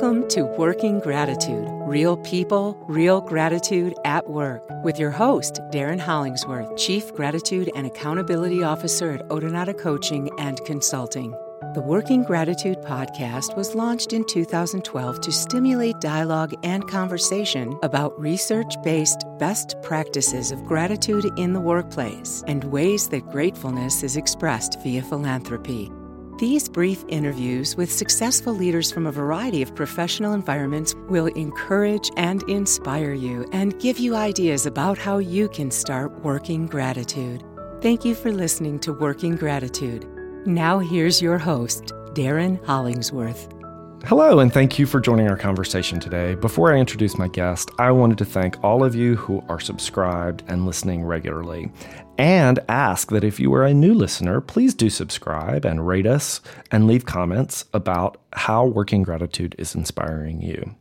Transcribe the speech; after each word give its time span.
Welcome 0.00 0.28
to 0.28 0.44
Working 0.44 1.00
Gratitude 1.00 1.66
Real 1.68 2.16
People, 2.18 2.80
Real 2.86 3.20
Gratitude 3.20 3.94
at 4.04 4.30
Work 4.30 4.62
with 4.84 4.96
your 4.96 5.10
host, 5.10 5.58
Darren 5.72 5.98
Hollingsworth, 5.98 6.76
Chief 6.76 7.12
Gratitude 7.14 7.68
and 7.74 7.84
Accountability 7.84 8.62
Officer 8.62 9.14
at 9.14 9.28
Odonata 9.28 9.76
Coaching 9.76 10.30
and 10.38 10.64
Consulting. 10.64 11.32
The 11.74 11.82
Working 11.84 12.22
Gratitude 12.22 12.78
podcast 12.82 13.56
was 13.56 13.74
launched 13.74 14.12
in 14.12 14.24
2012 14.24 15.20
to 15.20 15.32
stimulate 15.32 15.98
dialogue 15.98 16.54
and 16.62 16.86
conversation 16.86 17.76
about 17.82 18.16
research 18.20 18.80
based 18.84 19.24
best 19.40 19.74
practices 19.82 20.52
of 20.52 20.62
gratitude 20.62 21.26
in 21.36 21.54
the 21.54 21.60
workplace 21.60 22.44
and 22.46 22.62
ways 22.62 23.08
that 23.08 23.26
gratefulness 23.26 24.04
is 24.04 24.16
expressed 24.16 24.80
via 24.80 25.02
philanthropy. 25.02 25.90
These 26.38 26.68
brief 26.68 27.04
interviews 27.08 27.76
with 27.76 27.90
successful 27.90 28.52
leaders 28.52 28.92
from 28.92 29.08
a 29.08 29.12
variety 29.12 29.60
of 29.60 29.74
professional 29.74 30.34
environments 30.34 30.94
will 31.08 31.26
encourage 31.26 32.12
and 32.16 32.44
inspire 32.44 33.12
you 33.12 33.44
and 33.50 33.76
give 33.80 33.98
you 33.98 34.14
ideas 34.14 34.64
about 34.64 34.98
how 34.98 35.18
you 35.18 35.48
can 35.48 35.72
start 35.72 36.12
working 36.22 36.66
gratitude. 36.66 37.42
Thank 37.82 38.04
you 38.04 38.14
for 38.14 38.30
listening 38.30 38.78
to 38.80 38.92
Working 38.92 39.34
Gratitude. 39.34 40.06
Now, 40.46 40.78
here's 40.78 41.20
your 41.20 41.38
host, 41.38 41.86
Darren 42.14 42.64
Hollingsworth. 42.64 43.57
Hello, 44.04 44.38
and 44.38 44.50
thank 44.52 44.78
you 44.78 44.86
for 44.86 45.00
joining 45.00 45.28
our 45.28 45.36
conversation 45.36 45.98
today. 45.98 46.34
Before 46.36 46.72
I 46.72 46.78
introduce 46.78 47.18
my 47.18 47.28
guest, 47.28 47.70
I 47.78 47.90
wanted 47.90 48.16
to 48.18 48.24
thank 48.24 48.62
all 48.64 48.84
of 48.84 48.94
you 48.94 49.16
who 49.16 49.44
are 49.48 49.60
subscribed 49.60 50.44
and 50.46 50.64
listening 50.64 51.04
regularly, 51.04 51.70
and 52.16 52.60
ask 52.68 53.10
that 53.10 53.24
if 53.24 53.38
you 53.38 53.52
are 53.54 53.64
a 53.64 53.74
new 53.74 53.92
listener, 53.92 54.40
please 54.40 54.72
do 54.72 54.88
subscribe 54.88 55.64
and 55.64 55.86
rate 55.86 56.06
us 56.06 56.40
and 56.70 56.86
leave 56.86 57.04
comments 57.04 57.64
about 57.74 58.20
how 58.32 58.64
Working 58.66 59.02
Gratitude 59.02 59.54
is 59.58 59.74
inspiring 59.74 60.40
you. 60.40 60.74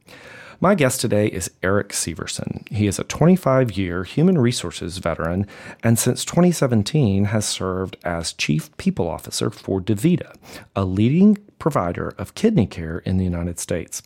My 0.59 0.73
guest 0.73 1.01
today 1.01 1.27
is 1.27 1.51
Eric 1.61 1.89
Severson. 1.89 2.67
He 2.69 2.87
is 2.87 2.97
a 2.97 3.03
25 3.03 3.77
year 3.77 4.03
human 4.03 4.39
resources 4.39 4.97
veteran 4.97 5.45
and 5.83 5.99
since 5.99 6.25
2017 6.25 7.25
has 7.25 7.45
served 7.45 7.95
as 8.03 8.33
Chief 8.33 8.75
People 8.77 9.07
Officer 9.07 9.51
for 9.51 9.79
DaVita, 9.79 10.35
a 10.75 10.83
leading 10.83 11.37
provider 11.59 12.11
of 12.17 12.33
kidney 12.33 12.65
care 12.65 12.97
in 12.99 13.17
the 13.17 13.23
United 13.23 13.59
States, 13.59 14.01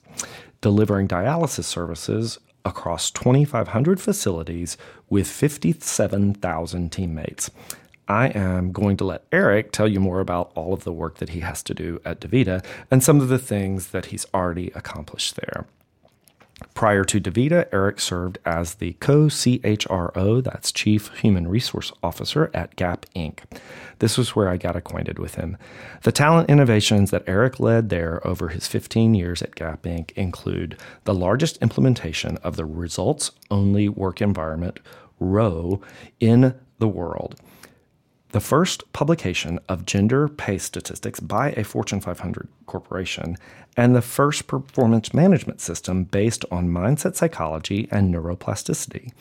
delivering 0.59 1.07
dialysis 1.07 1.63
services 1.63 2.37
across 2.65 3.11
2,500 3.11 4.01
facilities 4.01 4.75
with 5.09 5.27
57,000 5.27 6.91
teammates. 6.91 7.49
I 8.09 8.27
am 8.27 8.73
going 8.73 8.97
to 8.97 9.05
let 9.05 9.23
Eric 9.31 9.71
tell 9.71 9.87
you 9.87 10.01
more 10.01 10.19
about 10.19 10.51
all 10.55 10.73
of 10.73 10.83
the 10.83 10.91
work 10.91 11.19
that 11.19 11.29
he 11.29 11.39
has 11.39 11.63
to 11.63 11.73
do 11.73 12.01
at 12.03 12.19
DaVita 12.19 12.61
and 12.91 13.01
some 13.01 13.21
of 13.21 13.29
the 13.29 13.39
things 13.39 13.91
that 13.91 14.07
he's 14.07 14.25
already 14.33 14.69
accomplished 14.75 15.37
there. 15.37 15.65
Prior 16.73 17.03
to 17.03 17.19
DaVita, 17.19 17.67
Eric 17.71 17.99
served 17.99 18.39
as 18.45 18.75
the 18.75 18.93
co 18.93 19.25
CHRO, 19.25 20.43
that's 20.43 20.71
Chief 20.71 21.09
Human 21.19 21.47
Resource 21.47 21.91
Officer 22.01 22.49
at 22.53 22.75
Gap 22.75 23.05
Inc. 23.15 23.39
This 23.99 24.17
was 24.17 24.35
where 24.35 24.49
I 24.49 24.57
got 24.57 24.75
acquainted 24.75 25.19
with 25.19 25.35
him. 25.35 25.57
The 26.03 26.11
talent 26.11 26.49
innovations 26.49 27.11
that 27.11 27.23
Eric 27.27 27.59
led 27.59 27.89
there 27.89 28.25
over 28.25 28.47
his 28.47 28.67
15 28.67 29.13
years 29.13 29.41
at 29.41 29.55
Gap 29.55 29.83
Inc. 29.83 30.11
include 30.13 30.77
the 31.03 31.13
largest 31.13 31.57
implementation 31.57 32.37
of 32.37 32.55
the 32.55 32.65
results 32.65 33.31
only 33.51 33.87
work 33.87 34.21
environment, 34.21 34.79
ROWE, 35.19 35.81
in 36.19 36.55
the 36.79 36.87
world 36.87 37.35
the 38.31 38.39
first 38.39 38.91
publication 38.93 39.59
of 39.67 39.85
gender 39.85 40.27
pay 40.27 40.57
statistics 40.57 41.19
by 41.19 41.51
a 41.51 41.63
Fortune 41.63 41.99
500 41.99 42.47
corporation, 42.65 43.37
and 43.75 43.95
the 43.95 44.01
first 44.01 44.47
performance 44.47 45.13
management 45.13 45.59
system 45.59 46.05
based 46.05 46.45
on 46.51 46.69
mindset 46.69 47.15
psychology 47.15 47.87
and 47.91 48.13
neuroplasticity. 48.13 49.11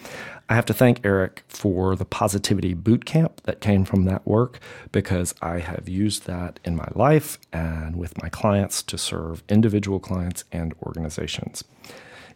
I 0.48 0.54
have 0.54 0.66
to 0.66 0.74
thank 0.74 1.04
Eric 1.04 1.42
for 1.48 1.96
the 1.96 2.04
positivity 2.04 2.74
boot 2.74 3.04
camp 3.04 3.40
that 3.42 3.60
came 3.60 3.84
from 3.84 4.04
that 4.04 4.26
work 4.26 4.60
because 4.92 5.34
I 5.42 5.58
have 5.58 5.88
used 5.88 6.26
that 6.26 6.60
in 6.64 6.76
my 6.76 6.88
life 6.94 7.38
and 7.52 7.96
with 7.96 8.20
my 8.22 8.28
clients 8.28 8.82
to 8.84 8.98
serve 8.98 9.42
individual 9.48 10.00
clients 10.00 10.44
and 10.52 10.74
organizations. 10.82 11.64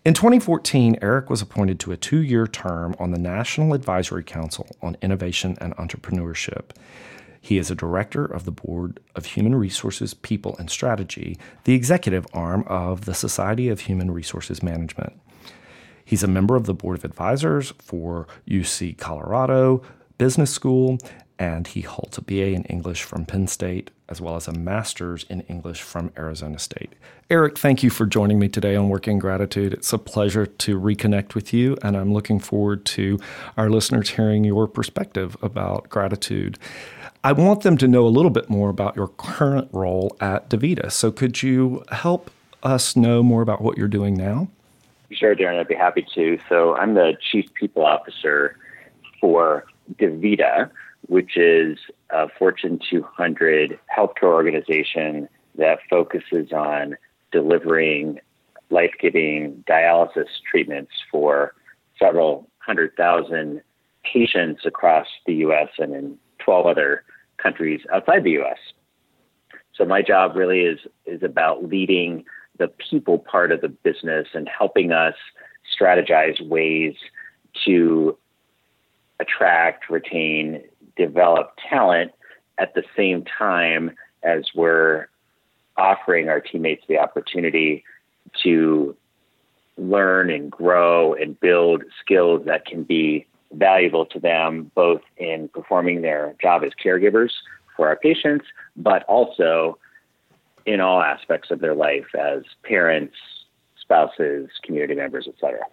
In 0.05 0.13
2014, 0.13 0.99
Eric 1.01 1.31
was 1.31 1.41
appointed 1.41 1.81
to 1.81 1.93
a 1.93 1.97
two 1.97 2.21
year 2.21 2.47
term 2.47 2.95
on 2.99 3.11
the 3.11 3.19
National 3.19 3.73
Advisory 3.73 4.23
Council 4.23 4.69
on 4.83 4.99
Innovation 5.01 5.57
and 5.63 5.75
Entrepreneurship. 5.77 6.73
He 7.41 7.57
is 7.57 7.71
a 7.71 7.75
director 7.75 8.27
of 8.27 8.45
the 8.45 8.51
Board 8.51 9.01
of 9.17 9.25
Human 9.25 9.55
Resources, 9.55 10.13
People, 10.13 10.57
and 10.59 10.69
Strategy, 10.69 11.39
the 11.65 11.73
executive 11.73 12.27
arm 12.35 12.65
of 12.67 13.07
the 13.07 13.15
Society 13.15 13.71
of 13.71 13.81
Human 13.81 14.11
Resources 14.11 14.63
Management. 14.63 15.19
He's 16.05 16.23
a 16.23 16.29
member 16.29 16.55
of 16.55 16.67
the 16.67 16.75
Board 16.75 16.99
of 16.99 17.05
Advisors 17.07 17.73
for 17.79 18.27
UC 18.47 18.99
Colorado 18.99 19.81
Business 20.19 20.51
School 20.51 20.99
and 21.39 21.67
he 21.67 21.81
holds 21.81 22.17
a 22.19 22.23
BA 22.23 22.53
in 22.53 22.65
English 22.65 23.03
from 23.03 23.27
Penn 23.27 23.47
State 23.47 23.91
as 24.09 24.21
well 24.21 24.37
as 24.37 24.47
a 24.47 24.53
master's 24.53 25.25
in 25.29 25.41
English 25.43 25.83
from 25.83 26.13
Arizona 26.17 26.59
State. 26.59 26.93
Eric, 27.31 27.59
thank 27.59 27.83
you 27.83 27.91
for 27.91 28.05
joining 28.05 28.39
me 28.39 28.49
today 28.49 28.77
on 28.77 28.89
Working 28.91 29.19
Gratitude. 29.19 29.73
It's 29.73 29.93
a 29.93 29.99
pleasure 29.99 30.47
to 30.47 30.79
reconnect 30.79 31.35
with 31.35 31.55
you, 31.55 31.77
and 31.83 31.97
I'm 31.97 32.13
looking 32.13 32.39
forward 32.39 32.85
to 32.87 33.19
our 33.57 33.71
listeners 33.71 34.11
hearing 34.11 34.45
your 34.45 34.69
perspective 34.69 35.37
about 35.43 35.89
gratitude. 35.89 36.59
I 37.25 37.33
want 37.33 37.63
them 37.63 37.79
to 37.79 37.89
know 37.89 38.07
a 38.07 38.09
little 38.09 38.31
bit 38.31 38.51
more 38.51 38.69
about 38.69 38.95
your 38.95 39.09
current 39.09 39.69
role 39.73 40.15
at 40.21 40.51
DaVita. 40.51 40.93
So, 40.93 41.11
could 41.11 41.43
you 41.43 41.83
help 41.91 42.31
us 42.63 42.95
know 42.95 43.23
more 43.23 43.41
about 43.41 43.63
what 43.63 43.79
you're 43.79 43.89
doing 43.89 44.15
now? 44.15 44.49
Sure, 45.11 45.35
Darren, 45.35 45.59
I'd 45.59 45.69
be 45.69 45.75
happy 45.75 46.07
to. 46.15 46.39
So, 46.51 46.77
I'm 46.77 46.93
the 46.93 47.17
Chief 47.33 47.47
People 47.55 47.87
Officer 47.87 48.59
DaVita 50.25 50.71
which 51.07 51.37
is 51.37 51.79
a 52.11 52.29
Fortune 52.39 52.79
200 52.91 53.79
healthcare 53.95 54.33
organization 54.33 55.29
that 55.57 55.79
focuses 55.89 56.53
on 56.53 56.97
delivering 57.31 58.21
life 58.71 58.93
giving 59.01 59.63
dialysis 59.69 60.27
treatments 60.51 60.93
for 61.11 61.55
several 61.99 62.49
hundred 62.59 62.97
thousand 62.97 63.63
patients 64.11 64.63
across 64.65 65.07
the 65.27 65.35
US 65.35 65.69
and 65.79 65.95
in 65.95 66.19
12 66.39 66.67
other 66.67 67.05
countries 67.37 67.81
outside 67.93 68.25
the 68.25 68.39
US. 68.43 68.59
So 69.75 69.85
my 69.85 70.03
job 70.03 70.37
really 70.37 70.61
is 70.61 70.79
is 71.05 71.23
about 71.23 71.65
leading 71.65 72.25
the 72.59 72.69
people 72.69 73.19
part 73.19 73.51
of 73.53 73.61
the 73.61 73.69
business 73.69 74.29
and 74.35 74.49
helping 74.49 74.93
us 74.93 75.15
strategize 75.79 76.41
ways 76.47 76.95
to 77.65 78.17
attract, 79.21 79.91
retain, 79.91 80.63
develop 80.97 81.53
talent 81.69 82.13
at 82.59 82.75
the 82.75 82.83
same 82.97 83.25
time 83.25 83.91
as 84.23 84.45
we're 84.55 85.07
offering 85.77 86.29
our 86.29 86.41
teammates 86.41 86.85
the 86.89 86.99
opportunity 86.99 87.85
to 88.43 88.97
learn 89.77 90.31
and 90.31 90.51
grow 90.51 91.15
and 91.15 91.39
build 91.41 91.83
skills 92.01 92.43
that 92.47 92.65
can 92.65 92.85
be 92.85 93.27
valuable 93.53 94.07
to 94.07 94.21
them 94.21 94.71
both 94.75 95.03
in 95.17 95.49
performing 95.49 96.03
their 96.03 96.35
job 96.41 96.63
as 96.65 96.71
caregivers 96.83 97.31
for 97.77 97.89
our 97.89 97.97
patients, 97.97 98.47
but 98.77 99.03
also 99.05 99.79
in 100.65 100.81
all 100.81 101.03
aspects 101.03 101.51
of 101.51 101.61
their 101.61 101.75
life 101.75 102.07
as 102.19 102.43
parents, 102.63 103.17
spouses, 103.81 104.49
community 104.63 104.95
members, 104.95 105.27
et 105.29 105.35
cetera 105.41 105.65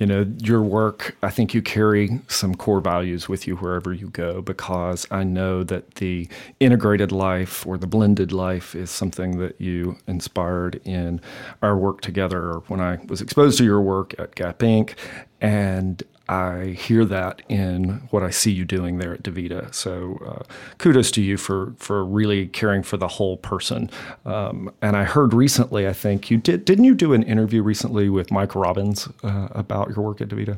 you 0.00 0.06
know, 0.06 0.26
your 0.38 0.62
work, 0.62 1.14
I 1.22 1.28
think 1.28 1.52
you 1.52 1.60
carry 1.60 2.20
some 2.26 2.54
core 2.54 2.80
values 2.80 3.28
with 3.28 3.46
you 3.46 3.56
wherever 3.56 3.92
you 3.92 4.08
go 4.08 4.40
because 4.40 5.06
I 5.10 5.24
know 5.24 5.62
that 5.64 5.96
the 5.96 6.26
integrated 6.58 7.12
life 7.12 7.66
or 7.66 7.76
the 7.76 7.86
blended 7.86 8.32
life 8.32 8.74
is 8.74 8.90
something 8.90 9.36
that 9.38 9.60
you 9.60 9.98
inspired 10.06 10.80
in 10.86 11.20
our 11.60 11.76
work 11.76 12.00
together 12.00 12.60
when 12.68 12.80
I 12.80 12.98
was 13.08 13.20
exposed 13.20 13.58
to 13.58 13.64
your 13.64 13.82
work 13.82 14.14
at 14.18 14.34
Gap 14.34 14.60
Inc. 14.60 14.94
And 15.42 16.02
I 16.30 16.76
hear 16.78 17.04
that 17.06 17.42
in 17.48 18.02
what 18.10 18.22
I 18.22 18.30
see 18.30 18.52
you 18.52 18.64
doing 18.64 18.98
there 18.98 19.12
at 19.12 19.24
DaVita. 19.24 19.74
So 19.74 20.20
uh, 20.24 20.54
kudos 20.78 21.10
to 21.12 21.22
you 21.22 21.36
for 21.36 21.74
for 21.76 22.04
really 22.04 22.46
caring 22.46 22.84
for 22.84 22.96
the 22.96 23.08
whole 23.08 23.36
person. 23.38 23.90
Um, 24.24 24.72
and 24.80 24.96
I 24.96 25.02
heard 25.02 25.34
recently, 25.34 25.88
I 25.88 25.92
think 25.92 26.30
you 26.30 26.36
did 26.36 26.64
didn't 26.64 26.84
you 26.84 26.94
do 26.94 27.14
an 27.14 27.24
interview 27.24 27.64
recently 27.64 28.08
with 28.08 28.30
Mike 28.30 28.54
Robbins 28.54 29.08
uh, 29.24 29.48
about 29.50 29.88
your 29.88 30.04
work 30.04 30.20
at 30.20 30.28
DaVita? 30.28 30.56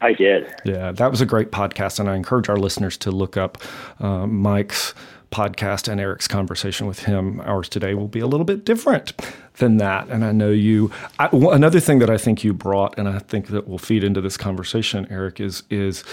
I 0.00 0.12
did. 0.12 0.46
Yeah, 0.64 0.92
that 0.92 1.10
was 1.10 1.20
a 1.20 1.26
great 1.26 1.50
podcast, 1.50 1.98
and 1.98 2.08
I 2.08 2.14
encourage 2.14 2.48
our 2.48 2.56
listeners 2.56 2.96
to 2.98 3.10
look 3.10 3.36
up 3.36 3.58
uh, 3.98 4.28
Mike's 4.28 4.94
podcast 5.30 5.88
and 5.88 6.00
Eric's 6.00 6.28
conversation 6.28 6.86
with 6.86 7.00
him. 7.00 7.40
Ours 7.42 7.68
today 7.68 7.94
will 7.94 8.08
be 8.08 8.20
a 8.20 8.26
little 8.26 8.44
bit 8.44 8.64
different 8.64 9.12
than 9.58 9.76
that. 9.76 10.08
And 10.08 10.24
I 10.24 10.32
know 10.32 10.50
you. 10.50 10.90
I, 11.18 11.28
another 11.32 11.80
thing 11.80 12.00
that 12.00 12.10
I 12.10 12.18
think 12.18 12.42
you 12.42 12.52
brought, 12.52 12.98
and 12.98 13.08
I 13.08 13.18
think 13.20 13.48
that 13.48 13.68
will 13.68 13.78
feed 13.78 14.04
into 14.04 14.20
this 14.20 14.36
conversation, 14.36 15.06
Eric, 15.10 15.40
is 15.40 15.62
is. 15.70 16.04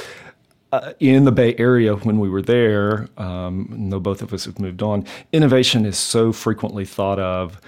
Uh, 0.74 0.92
in 1.00 1.24
the 1.24 1.31
Bay 1.31 1.56
Area, 1.58 1.96
when 1.96 2.19
we 2.19 2.28
were 2.28 2.42
there, 2.42 3.08
um, 3.18 3.88
though 3.90 4.02
both 4.02 4.22
of 4.22 4.34
us 4.34 4.44
have 4.44 4.60
moved 4.60 4.84
on, 4.84 5.06
innovation 5.31 5.86
is 5.86 5.98
so 5.98 6.34
frequently 6.34 6.84
thought 6.84 7.19
of 7.19 7.62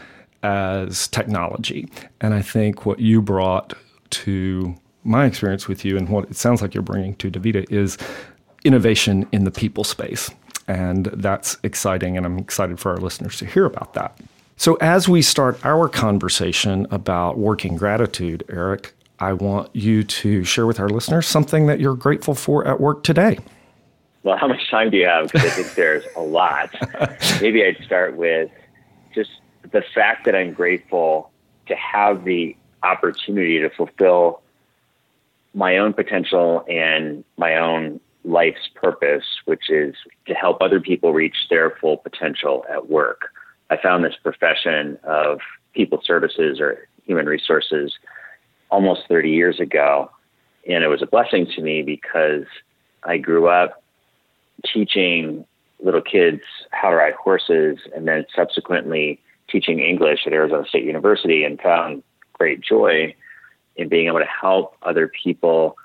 as 0.44 1.07
technology. 1.07 1.88
And 2.19 2.34
I 2.34 2.42
think 2.42 2.86
what 2.86 3.00
you 3.00 3.22
brought 3.22 3.74
to 4.10 4.75
my 5.06 5.25
experience 5.25 5.68
with 5.68 5.86
you 5.86 5.98
and 5.98 6.10
what 6.10 6.30
it 6.30 6.36
sounds 6.36 6.62
like 6.62 6.74
you're 6.74 6.84
bringing 6.84 7.16
to 7.16 7.31
DaVita 7.31 7.72
is 7.72 7.98
innovation 8.66 9.25
in 9.31 9.46
the 9.46 9.51
people 9.51 9.86
space. 9.86 10.30
And 10.69 11.07
that's 11.07 11.57
exciting, 11.63 12.16
and 12.16 12.27
I'm 12.27 12.38
excited 12.38 12.80
for 12.80 12.92
our 12.92 12.98
listeners 12.98 13.38
to 13.38 13.45
hear 13.48 13.66
about 13.66 13.95
that. 13.95 14.16
So, 14.56 14.75
as 14.75 15.10
we 15.10 15.24
start 15.24 15.66
our 15.66 15.89
conversation 15.89 16.86
about 16.92 17.39
working 17.39 17.75
gratitude, 17.75 18.44
Eric, 18.50 18.94
I 19.18 19.33
want 19.33 19.75
you 19.75 20.04
to 20.04 20.44
share 20.44 20.68
with 20.68 20.80
our 20.80 20.88
listeners 20.88 21.25
something 21.25 21.66
that 21.66 21.80
you're 21.80 21.95
grateful 21.95 22.36
for 22.36 22.68
at 22.68 22.80
work 22.80 23.04
today. 23.04 23.39
Well, 24.21 24.38
how 24.38 24.48
much 24.48 24.69
time 24.69 24.92
do 24.92 24.98
you 24.98 25.07
have? 25.07 25.31
Because 25.31 25.45
I 25.45 25.50
think 25.50 25.74
there's 25.74 26.04
a 26.16 26.21
lot. 26.21 26.69
Maybe 27.42 27.65
I'd 27.65 27.83
start 27.83 28.15
with 28.15 28.51
just 29.15 29.31
the 29.72 29.81
fact 29.95 30.25
that 30.25 30.36
I'm 30.36 30.54
grateful 30.54 31.31
to 31.65 31.75
have 31.75 32.25
the 32.25 32.56
opportunity 32.83 33.57
to 33.60 33.72
fulfill 33.72 34.42
my 35.56 35.77
own 35.77 35.94
potential 35.94 36.63
and 36.69 37.24
my 37.38 37.56
own 37.56 38.00
life's 38.24 38.69
purpose, 38.75 39.24
which 39.45 39.69
is 39.69 39.95
to 40.27 40.33
help 40.33 40.62
other 40.62 40.80
people 40.80 41.13
reach 41.13 41.36
their 41.50 41.71
full 41.81 41.98
potential 41.98 42.66
at 42.69 42.89
work. 42.89 43.30
I 43.69 43.77
found 43.81 44.04
this 44.04 44.16
profession 44.21 44.98
of 45.04 45.39
people 45.74 46.01
services 46.04 46.60
or 46.60 46.88
human 47.06 47.27
resources 47.27 47.94
almost 48.69 49.01
30 49.07 49.30
years 49.30 49.60
ago. 49.60 50.12
And 50.68 50.83
it 50.83 50.88
was 50.88 51.01
a 51.01 51.07
blessing 51.07 51.48
to 51.56 51.62
me 51.62 51.81
because 51.81 52.45
I 53.04 53.18
grew 53.18 53.48
up 53.48 53.81
teaching 54.65 55.45
little 55.81 56.01
kids 56.01 56.42
how 56.72 56.89
to 56.89 56.95
ride 56.95 57.13
horses 57.13 57.77
and 57.95 58.07
then 58.07 58.25
subsequently 58.36 59.19
teaching 59.50 59.80
English 59.80 60.22
at 60.25 60.33
Arizona 60.33 60.65
State 60.68 60.83
University 60.83 61.44
and 61.44 61.60
found 61.60 62.04
great 62.33 62.62
joy 62.62 63.15
in 63.77 63.88
being 63.88 64.07
able 64.07 64.19
to 64.19 64.25
help 64.25 64.75
other 64.83 65.10
people 65.24 65.75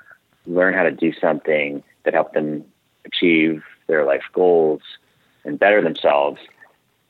learn 0.46 0.74
how 0.74 0.82
to 0.82 0.90
do 0.90 1.12
something 1.20 1.82
that 2.04 2.14
help 2.14 2.32
them 2.32 2.64
achieve 3.04 3.62
their 3.86 4.04
life 4.04 4.24
goals 4.32 4.80
and 5.44 5.58
better 5.58 5.82
themselves. 5.82 6.40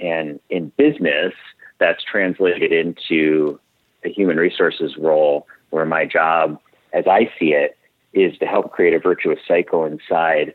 And 0.01 0.41
in 0.51 0.73
business, 0.77 1.35
that's 1.79 2.03
translated 2.03 2.73
into 2.73 3.59
a 4.05 4.09
human 4.11 4.37
resources 4.37 4.97
role 4.97 5.47
where 5.71 5.85
my 5.85 6.05
job, 6.05 6.61
as 6.93 7.07
I 7.07 7.31
see 7.39 7.53
it, 7.53 7.77
is 8.13 8.37
to 8.39 8.47
help 8.47 8.73
create 8.73 8.95
a 8.95 8.99
virtuous 8.99 9.41
cycle 9.47 9.85
inside 9.85 10.55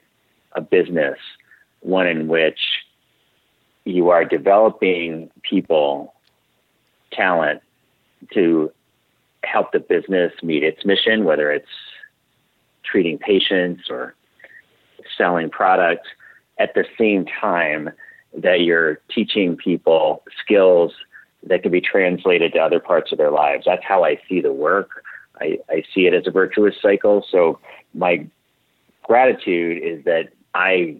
a 0.53 0.61
business, 0.61 1.17
one 1.81 2.07
in 2.07 2.27
which 2.27 2.59
you 3.85 4.09
are 4.09 4.23
developing 4.23 5.29
people, 5.41 6.13
talent 7.11 7.61
to 8.33 8.71
help 9.43 9.71
the 9.71 9.79
business 9.79 10.31
meet 10.43 10.63
its 10.63 10.85
mission, 10.85 11.23
whether 11.23 11.51
it's 11.51 11.67
treating 12.83 13.17
patients 13.17 13.89
or 13.89 14.15
selling 15.19 15.49
product, 15.49 16.07
at 16.59 16.73
the 16.73 16.85
same 16.97 17.25
time 17.25 17.89
that 18.35 18.61
you're 18.61 18.99
teaching 19.13 19.55
people 19.55 20.23
skills 20.43 20.93
that 21.43 21.63
can 21.63 21.71
be 21.71 21.81
translated 21.81 22.53
to 22.53 22.59
other 22.59 22.79
parts 22.79 23.11
of 23.11 23.17
their 23.17 23.31
lives. 23.31 23.63
That's 23.65 23.83
how 23.83 24.03
I 24.03 24.19
see 24.27 24.41
the 24.41 24.53
work. 24.53 25.03
I, 25.39 25.57
I 25.69 25.83
see 25.93 26.01
it 26.01 26.13
as 26.13 26.27
a 26.27 26.31
virtuous 26.31 26.75
cycle. 26.81 27.25
So 27.31 27.59
my 27.93 28.27
gratitude 29.03 29.81
is 29.83 30.03
that 30.05 30.29
I 30.53 30.97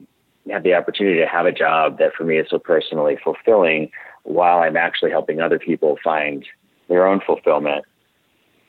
have 0.50 0.64
the 0.64 0.74
opportunity 0.74 1.20
to 1.20 1.28
have 1.28 1.46
a 1.46 1.52
job 1.52 2.00
that 2.00 2.14
for 2.18 2.24
me 2.24 2.38
is 2.38 2.48
so 2.50 2.58
personally 2.58 3.18
fulfilling 3.24 3.92
while 4.24 4.60
I'm 4.60 4.78
actually 4.78 5.12
helping 5.12 5.42
other 5.42 5.60
people 5.60 5.98
find 6.04 6.46
their 6.88 7.06
own 7.06 7.22
fulfillment. 7.26 7.86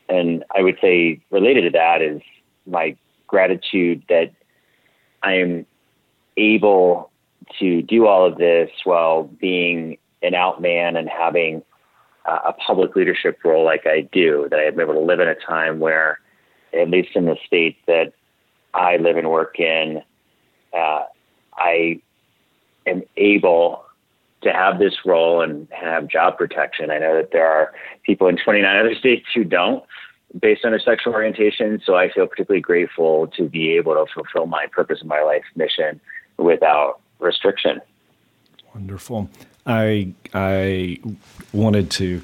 And 0.08 0.44
I 0.56 0.62
would 0.62 0.76
say 0.80 1.20
related 1.30 1.62
to 1.62 1.70
that 1.70 2.02
is 2.02 2.20
my 2.66 2.96
gratitude 3.28 4.02
that 4.08 4.32
I 5.22 5.34
am 5.34 5.66
able 6.36 7.10
to 7.58 7.82
do 7.82 8.06
all 8.06 8.26
of 8.26 8.38
this 8.38 8.70
while 8.84 9.24
being 9.24 9.98
an 10.22 10.34
out 10.34 10.60
man 10.60 10.96
and 10.96 11.08
having 11.08 11.62
uh, 12.26 12.38
a 12.46 12.52
public 12.52 12.94
leadership 12.94 13.38
role 13.44 13.64
like 13.64 13.86
I 13.86 14.02
do, 14.12 14.46
that 14.50 14.58
I'm 14.58 14.78
able 14.78 14.94
to 14.94 15.00
live 15.00 15.20
in 15.20 15.28
a 15.28 15.34
time 15.34 15.80
where, 15.80 16.20
at 16.72 16.90
least 16.90 17.10
in 17.14 17.26
the 17.26 17.36
state 17.46 17.76
that 17.86 18.12
I 18.74 18.98
live 18.98 19.16
and 19.16 19.30
work 19.30 19.58
in, 19.58 20.02
uh, 20.72 21.04
I 21.56 22.00
am 22.86 23.02
able 23.16 23.84
to 24.42 24.52
have 24.52 24.78
this 24.78 24.94
role 25.04 25.42
and 25.42 25.68
have 25.70 26.08
job 26.08 26.38
protection. 26.38 26.90
I 26.90 26.98
know 26.98 27.16
that 27.16 27.30
there 27.32 27.46
are 27.46 27.72
people 28.04 28.26
in 28.28 28.36
29 28.36 28.76
other 28.76 28.94
states 28.94 29.26
who 29.34 29.44
don't 29.44 29.84
based 30.38 30.64
on 30.64 30.70
their 30.70 30.80
sexual 30.80 31.12
orientation. 31.12 31.80
So 31.84 31.96
I 31.96 32.10
feel 32.10 32.26
particularly 32.26 32.60
grateful 32.60 33.26
to 33.36 33.48
be 33.48 33.76
able 33.76 33.94
to 33.94 34.06
fulfill 34.12 34.46
my 34.46 34.66
purpose 34.70 35.02
in 35.02 35.08
my 35.08 35.22
life 35.22 35.44
mission 35.56 36.00
without 36.38 37.00
restriction. 37.18 37.80
Wonderful. 38.74 39.28
I 39.66 40.14
I 40.32 40.98
wanted 41.52 41.90
to 41.92 42.22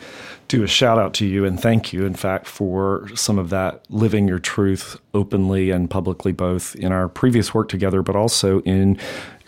do 0.49 0.63
a 0.63 0.67
shout 0.69 0.99
out 0.99 1.13
to 1.15 1.27
you 1.27 1.45
and 1.45 1.61
thank 1.61 1.93
you, 1.93 2.07
in 2.07 2.15
fact, 2.15 2.47
for 2.47 3.09
some 3.15 3.39
of 3.39 3.51
that 3.51 3.85
living 3.91 4.29
your 4.29 4.39
truth 4.39 4.99
openly 5.13 5.71
and 5.71 5.91
publicly, 5.91 6.31
both 6.33 6.77
in 6.77 6.93
our 6.93 7.09
previous 7.09 7.53
work 7.53 7.69
together, 7.69 8.01
but 8.01 8.15
also 8.15 8.61
in 8.61 8.97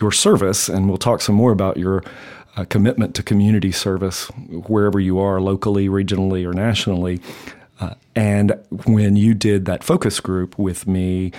your 0.01 0.11
service. 0.11 0.67
And 0.67 0.89
we'll 0.89 0.97
talk 0.97 1.21
some 1.21 1.35
more 1.35 1.53
about 1.53 1.77
your 1.77 2.03
uh, 2.57 2.65
commitment 2.65 3.15
to 3.15 3.23
community 3.23 3.71
service 3.71 4.27
wherever 4.67 4.99
you 4.99 5.19
are, 5.19 5.39
locally, 5.39 5.87
regionally, 5.87 6.45
or 6.45 6.53
nationally. 6.53 7.21
Uh, 7.79 7.95
and 8.15 8.53
when 8.85 9.15
you 9.15 9.33
did 9.33 9.65
that 9.65 9.83
focus 9.83 10.19
group 10.19 10.57
with 10.57 10.87
me 10.87 11.31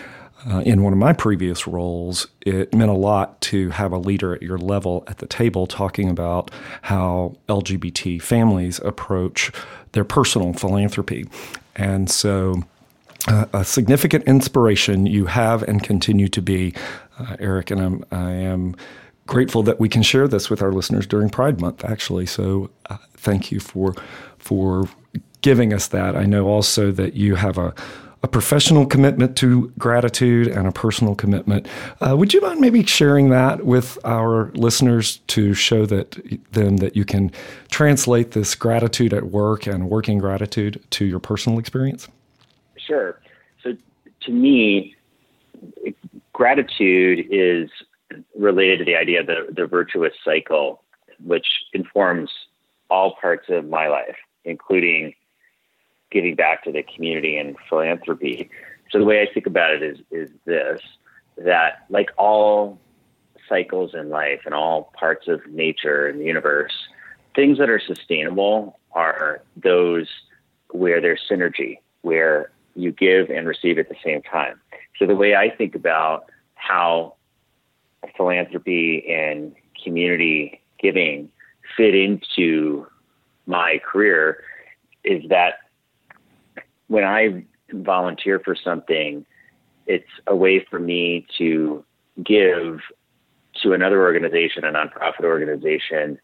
uh, 0.51 0.61
in 0.61 0.83
one 0.83 0.93
of 0.93 0.99
my 0.99 1.13
previous 1.13 1.67
roles, 1.67 2.27
it 2.41 2.75
meant 2.75 2.91
a 2.91 2.95
lot 2.95 3.41
to 3.43 3.71
have 3.71 3.93
a 3.93 3.99
leader 3.99 4.35
at 4.35 4.43
your 4.43 4.57
level 4.57 5.05
at 5.07 5.19
the 5.19 5.27
table 5.27 5.67
talking 5.67 6.09
about 6.09 6.51
how 6.83 7.35
LGBT 7.49 8.23
families 8.23 8.79
approach 8.81 9.53
their 9.93 10.05
personal 10.05 10.53
philanthropy. 10.55 11.27
And 11.77 12.11
so, 12.11 12.63
uh, 13.29 13.47
a 13.53 13.65
significant 13.65 14.25
inspiration 14.25 15.05
you 15.05 15.27
have 15.27 15.63
and 15.65 15.83
continue 15.83 16.29
to 16.29 16.41
be, 16.41 16.75
uh, 17.19 17.37
Eric, 17.39 17.71
and 17.71 17.81
I'm, 17.81 18.05
I 18.11 18.31
am 18.31 18.75
grateful 19.27 19.63
that 19.65 19.79
we 19.79 19.91
can 19.91 20.03
share 20.03 20.27
this 20.27 20.49
with 20.49 20.63
our 20.63 20.73
listeners 20.73 21.07
during 21.07 21.29
Pride 21.29 21.61
Month, 21.61 21.85
actually. 21.85 22.25
So, 22.25 22.71
uh, 22.89 22.97
thank 23.13 23.53
you 23.53 23.61
for 23.61 23.95
for 24.39 24.89
giving 25.41 25.73
us 25.73 25.89
that. 25.89 26.17
I 26.17 26.25
know 26.25 26.47
also 26.47 26.91
that 26.93 27.15
you 27.15 27.35
have 27.37 27.59
a 27.59 27.75
a 28.23 28.29
professional 28.29 28.85
commitment 28.85 29.37
to 29.39 29.73
gratitude 29.79 30.47
and 30.47 30.67
a 30.67 30.73
personal 30.73 31.15
commitment. 31.15 31.67
Uh, 32.01 32.15
would 32.17 32.35
you 32.35 32.41
mind 32.43 32.61
maybe 32.61 32.85
sharing 32.85 33.31
that 33.31 33.65
with 33.65 33.99
our 34.05 34.51
listeners 34.53 35.19
to 35.29 35.55
show 35.55 35.87
that 35.87 36.21
them 36.53 36.79
that 36.79 36.95
you 36.95 37.05
can 37.05 37.31
translate 37.71 38.33
this 38.33 38.55
gratitude 38.55 39.15
at 39.15 39.27
work 39.31 39.67
and 39.67 39.89
working 39.89 40.19
gratitude 40.19 40.83
to 40.91 41.07
your 41.07 41.19
personal 41.19 41.59
experience? 41.59 42.09
Sure. 42.77 43.19
So, 43.63 43.75
to 44.23 44.33
me, 44.33 44.97
gratitude 46.35 47.27
is 47.31 47.71
related 48.39 48.81
to 48.81 48.85
the 48.85 48.97
idea 48.97 49.21
of 49.21 49.27
the, 49.27 49.47
the 49.57 49.67
virtuous 49.67 50.13
cycle, 50.25 50.83
which 51.25 51.47
informs 51.73 52.31
all 52.91 53.17
parts 53.21 53.47
of 53.49 53.67
my 53.67 53.89
life, 53.89 54.17
including 54.45 55.15
giving 56.11 56.35
back 56.35 56.65
to 56.65 56.73
the 56.73 56.83
community 56.83 57.37
and 57.37 57.57
philanthropy. 57.69 58.51
So 58.91 58.99
the 58.99 59.05
way 59.05 59.23
I 59.23 59.33
think 59.33 59.47
about 59.47 59.73
it 59.73 59.83
is 59.83 59.99
is 60.11 60.31
this 60.45 60.81
that 61.37 61.87
like 61.89 62.11
all 62.19 62.79
cycles 63.49 63.95
in 63.95 64.11
life 64.11 64.41
and 64.45 64.55
all 64.55 64.93
parts 64.99 65.29
of 65.29 65.47
nature 65.47 66.07
and 66.07 66.21
the 66.21 66.25
universe, 66.25 66.73
things 67.35 67.59
that 67.59 67.69
are 67.69 67.81
sustainable 67.81 68.79
are 68.93 69.43
those 69.57 70.09
where 70.71 71.01
there's 71.01 71.21
synergy, 71.29 71.79
where 72.03 72.51
you 72.75 72.93
give 72.93 73.31
and 73.31 73.47
receive 73.47 73.79
at 73.79 73.89
the 73.89 73.97
same 74.05 74.23
time. 74.23 74.61
So 74.99 75.07
the 75.07 75.17
way 75.17 75.35
I 75.35 75.51
think 75.51 75.75
about 75.75 76.31
how 76.55 77.15
philanthropy 78.17 79.05
and 79.09 79.55
community 79.83 80.61
giving 80.79 81.31
fit 81.77 81.95
into 81.95 82.87
my 83.47 83.81
career 83.85 84.43
is 85.05 85.23
that 85.29 85.55
when 86.91 87.05
I 87.05 87.45
volunteer 87.73 88.41
for 88.41 88.57
something, 88.57 89.25
it's 89.87 90.11
a 90.27 90.35
way 90.35 90.67
for 90.69 90.81
me 90.81 91.25
to 91.39 91.85
give 92.25 92.81
to 93.63 93.73
another 93.73 94.03
organization, 94.03 94.65
a 94.65 94.73
nonprofit 94.73 95.23
organization, 95.23 96.19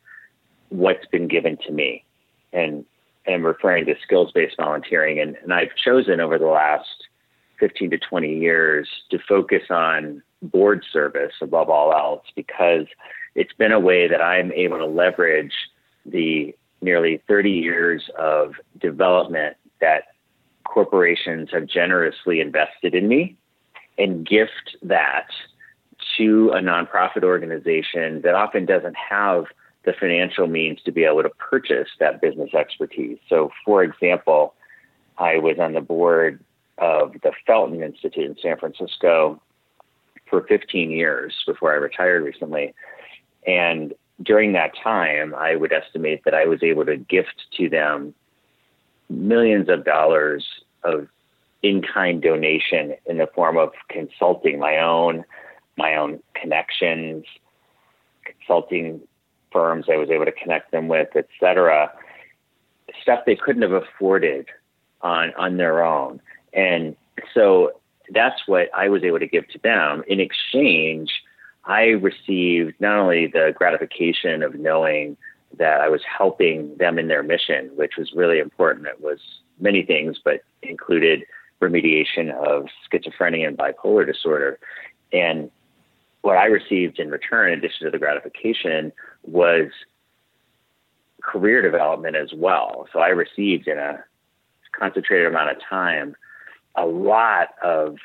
what's 0.70 1.06
been 1.06 1.28
given 1.28 1.56
to 1.68 1.72
me. 1.72 2.04
And 2.52 2.84
I'm 3.28 3.46
referring 3.46 3.86
to 3.86 3.94
skills 4.02 4.32
based 4.32 4.56
volunteering. 4.56 5.20
And, 5.20 5.36
and 5.36 5.54
I've 5.54 5.74
chosen 5.84 6.18
over 6.18 6.36
the 6.36 6.46
last 6.46 7.06
15 7.60 7.92
to 7.92 7.98
20 7.98 8.36
years 8.36 8.88
to 9.12 9.20
focus 9.28 9.62
on 9.70 10.20
board 10.42 10.84
service 10.92 11.34
above 11.40 11.70
all 11.70 11.92
else 11.92 12.24
because 12.34 12.86
it's 13.36 13.52
been 13.52 13.72
a 13.72 13.78
way 13.78 14.08
that 14.08 14.20
I'm 14.20 14.50
able 14.50 14.78
to 14.78 14.86
leverage 14.86 15.54
the 16.04 16.56
nearly 16.82 17.22
30 17.28 17.52
years 17.52 18.10
of 18.18 18.54
development 18.80 19.56
that 19.80 20.02
corporations 20.68 21.48
have 21.52 21.66
generously 21.66 22.40
invested 22.40 22.94
in 22.94 23.08
me 23.08 23.36
and 23.98 24.26
gift 24.26 24.76
that 24.82 25.28
to 26.16 26.50
a 26.50 26.60
nonprofit 26.60 27.22
organization 27.22 28.20
that 28.22 28.34
often 28.34 28.66
doesn't 28.66 28.96
have 28.96 29.44
the 29.84 29.92
financial 29.98 30.46
means 30.46 30.80
to 30.84 30.92
be 30.92 31.04
able 31.04 31.22
to 31.22 31.30
purchase 31.30 31.88
that 32.00 32.20
business 32.20 32.52
expertise. 32.54 33.18
So, 33.28 33.50
for 33.64 33.82
example, 33.82 34.54
I 35.18 35.38
was 35.38 35.58
on 35.58 35.72
the 35.72 35.80
board 35.80 36.42
of 36.78 37.12
the 37.22 37.32
Felton 37.46 37.82
Institute 37.82 38.26
in 38.26 38.36
San 38.42 38.58
Francisco 38.58 39.40
for 40.28 40.42
15 40.42 40.90
years 40.90 41.32
before 41.46 41.72
I 41.72 41.76
retired 41.76 42.24
recently. 42.24 42.74
And 43.46 43.94
during 44.22 44.52
that 44.52 44.72
time, 44.82 45.34
I 45.34 45.56
would 45.56 45.72
estimate 45.72 46.22
that 46.24 46.34
I 46.34 46.46
was 46.46 46.62
able 46.62 46.84
to 46.86 46.96
gift 46.96 47.44
to 47.58 47.68
them 47.68 48.14
millions 49.08 49.68
of 49.68 49.84
dollars 49.84 50.46
of 50.84 51.08
in-kind 51.62 52.22
donation 52.22 52.94
in 53.06 53.18
the 53.18 53.26
form 53.34 53.56
of 53.56 53.70
consulting 53.88 54.58
my 54.58 54.78
own 54.78 55.24
my 55.78 55.94
own 55.94 56.22
connections, 56.34 57.24
consulting 58.24 59.00
firms 59.52 59.86
I 59.90 59.96
was 59.96 60.08
able 60.08 60.24
to 60.24 60.32
connect 60.32 60.70
them 60.70 60.88
with, 60.88 61.08
etc. 61.14 61.92
stuff 63.02 63.20
they 63.26 63.36
couldn't 63.36 63.62
have 63.62 63.72
afforded 63.72 64.46
on 65.02 65.32
on 65.36 65.56
their 65.56 65.84
own. 65.84 66.20
And 66.52 66.96
so 67.34 67.72
that's 68.10 68.40
what 68.46 68.68
I 68.74 68.88
was 68.88 69.02
able 69.02 69.18
to 69.18 69.26
give 69.26 69.48
to 69.48 69.58
them. 69.58 70.02
In 70.08 70.20
exchange, 70.20 71.10
I 71.64 71.86
received 71.88 72.74
not 72.80 72.96
only 72.98 73.26
the 73.26 73.52
gratification 73.56 74.42
of 74.42 74.54
knowing 74.54 75.16
that 75.58 75.80
I 75.80 75.88
was 75.88 76.02
helping 76.04 76.76
them 76.76 76.98
in 76.98 77.08
their 77.08 77.22
mission, 77.22 77.70
which 77.74 77.92
was 77.96 78.12
really 78.14 78.38
important. 78.38 78.86
It 78.86 79.00
was 79.00 79.18
many 79.58 79.82
things, 79.82 80.18
but 80.22 80.40
included 80.62 81.24
remediation 81.60 82.30
of 82.32 82.66
schizophrenia 82.90 83.48
and 83.48 83.56
bipolar 83.56 84.06
disorder. 84.06 84.58
And 85.12 85.50
what 86.22 86.36
I 86.36 86.46
received 86.46 86.98
in 86.98 87.10
return, 87.10 87.52
in 87.52 87.58
addition 87.58 87.86
to 87.86 87.90
the 87.90 87.98
gratification, 87.98 88.92
was 89.22 89.68
career 91.22 91.62
development 91.62 92.16
as 92.16 92.32
well. 92.34 92.86
So 92.92 92.98
I 93.00 93.08
received 93.08 93.66
in 93.66 93.78
a 93.78 94.04
concentrated 94.72 95.26
amount 95.26 95.50
of 95.50 95.56
time 95.68 96.14
a 96.76 96.84
lot 96.84 97.48
of 97.62 97.96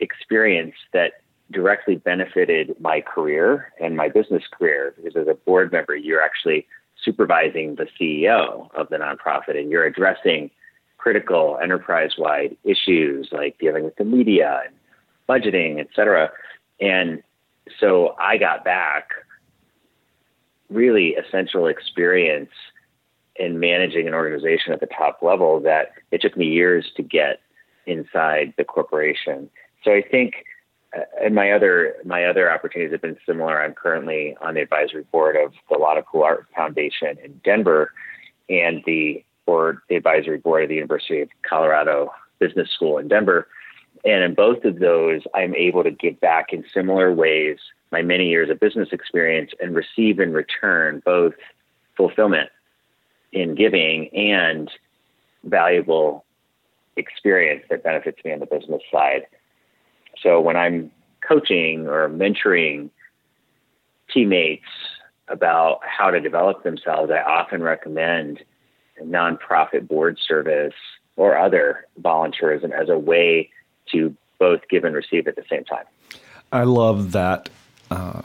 experience 0.00 0.74
that 0.92 1.21
directly 1.52 1.96
benefited 1.96 2.74
my 2.80 3.00
career 3.00 3.72
and 3.80 3.96
my 3.96 4.08
business 4.08 4.42
career 4.50 4.94
because 4.96 5.16
as 5.16 5.28
a 5.28 5.34
board 5.34 5.72
member, 5.72 5.94
you're 5.94 6.22
actually 6.22 6.66
supervising 7.02 7.76
the 7.76 7.86
CEO 7.98 8.68
of 8.74 8.88
the 8.88 8.96
nonprofit 8.96 9.58
and 9.58 9.70
you're 9.70 9.84
addressing 9.84 10.50
critical 10.98 11.58
enterprise 11.62 12.12
wide 12.16 12.56
issues 12.64 13.28
like 13.32 13.58
dealing 13.58 13.84
with 13.84 13.96
the 13.96 14.04
media 14.04 14.62
and 14.64 14.74
budgeting, 15.28 15.80
et 15.80 15.88
cetera. 15.94 16.30
And 16.80 17.22
so 17.80 18.14
I 18.18 18.36
got 18.38 18.64
back 18.64 19.10
really 20.70 21.14
essential 21.14 21.66
experience 21.66 22.50
in 23.36 23.58
managing 23.58 24.06
an 24.06 24.14
organization 24.14 24.72
at 24.72 24.80
the 24.80 24.86
top 24.86 25.18
level 25.22 25.60
that 25.60 25.92
it 26.10 26.20
took 26.20 26.36
me 26.36 26.46
years 26.46 26.86
to 26.96 27.02
get 27.02 27.40
inside 27.86 28.54
the 28.56 28.64
corporation. 28.64 29.50
So 29.84 29.92
I 29.92 30.02
think 30.02 30.44
and 31.20 31.34
my 31.34 31.52
other 31.52 31.96
my 32.04 32.24
other 32.24 32.50
opportunities 32.50 32.92
have 32.92 33.02
been 33.02 33.16
similar. 33.26 33.62
I'm 33.62 33.74
currently 33.74 34.36
on 34.40 34.54
the 34.54 34.60
advisory 34.60 35.04
board 35.10 35.36
of 35.36 35.52
the 35.70 35.78
Lotta 35.78 36.02
Cool 36.02 36.22
Art 36.22 36.46
Foundation 36.54 37.16
in 37.24 37.40
Denver, 37.44 37.92
and 38.48 38.82
the 38.84 39.24
board 39.46 39.78
the 39.88 39.96
advisory 39.96 40.38
board 40.38 40.64
of 40.64 40.68
the 40.68 40.76
University 40.76 41.20
of 41.20 41.28
Colorado 41.48 42.10
Business 42.38 42.70
School 42.70 42.98
in 42.98 43.08
Denver. 43.08 43.48
And 44.04 44.24
in 44.24 44.34
both 44.34 44.64
of 44.64 44.80
those, 44.80 45.22
I'm 45.34 45.54
able 45.54 45.84
to 45.84 45.90
give 45.90 46.20
back 46.20 46.52
in 46.52 46.64
similar 46.74 47.12
ways 47.12 47.58
my 47.92 48.02
many 48.02 48.28
years 48.28 48.50
of 48.50 48.58
business 48.58 48.88
experience 48.90 49.52
and 49.60 49.76
receive 49.76 50.18
in 50.18 50.32
return 50.32 51.02
both 51.04 51.34
fulfillment 51.96 52.50
in 53.32 53.54
giving 53.54 54.08
and 54.14 54.70
valuable 55.44 56.24
experience 56.96 57.64
that 57.70 57.84
benefits 57.84 58.18
me 58.24 58.32
on 58.32 58.40
the 58.40 58.46
business 58.46 58.82
side. 58.90 59.26
So 60.22 60.40
when 60.40 60.56
I'm 60.56 60.90
coaching 61.26 61.86
or 61.86 62.08
mentoring 62.08 62.90
teammates 64.12 64.64
about 65.28 65.80
how 65.84 66.10
to 66.10 66.20
develop 66.20 66.62
themselves, 66.62 67.10
I 67.10 67.22
often 67.22 67.62
recommend 67.62 68.40
nonprofit 69.02 69.88
board 69.88 70.18
service 70.26 70.74
or 71.16 71.36
other 71.36 71.86
volunteerism 72.00 72.70
as 72.72 72.88
a 72.88 72.98
way 72.98 73.50
to 73.90 74.14
both 74.38 74.60
give 74.68 74.84
and 74.84 74.94
receive 74.94 75.26
at 75.26 75.36
the 75.36 75.44
same 75.48 75.64
time. 75.64 75.84
I 76.52 76.64
love 76.64 77.12
that 77.12 77.48
uh, 77.92 78.22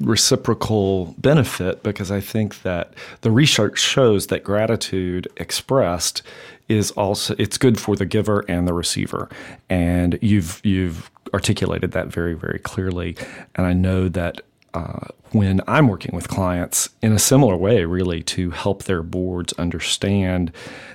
reciprocal 0.00 1.14
benefit 1.18 1.82
because 1.82 2.10
I 2.10 2.20
think 2.20 2.62
that 2.62 2.94
the 3.20 3.30
research 3.30 3.78
shows 3.78 4.28
that 4.28 4.42
gratitude 4.42 5.28
expressed 5.36 6.22
is 6.68 6.90
also 6.92 7.34
it's 7.38 7.58
good 7.58 7.78
for 7.78 7.96
the 7.96 8.06
giver 8.06 8.46
and 8.48 8.66
the 8.66 8.72
receiver, 8.72 9.28
and 9.68 10.18
you've 10.22 10.60
you've 10.64 11.10
articulated 11.34 11.92
that 11.92 12.06
very 12.06 12.32
very 12.32 12.58
clearly, 12.58 13.14
and 13.54 13.66
I 13.66 13.74
know 13.74 14.08
that 14.08 14.40
uh, 14.72 15.08
when 15.32 15.60
I'm 15.68 15.88
working 15.88 16.14
with 16.14 16.28
clients 16.28 16.88
in 17.02 17.12
a 17.12 17.18
similar 17.18 17.56
way, 17.56 17.84
really, 17.84 18.22
to 18.22 18.52
help 18.52 18.84
their 18.84 19.02
boards 19.02 19.52
understand 19.54 20.50